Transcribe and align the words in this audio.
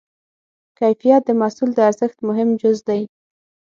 کیفیت 0.79 1.21
د 1.25 1.29
محصول 1.41 1.69
د 1.73 1.79
ارزښت 1.89 2.17
مهم 2.29 2.49
جز 2.61 2.77
دی. 2.89 3.01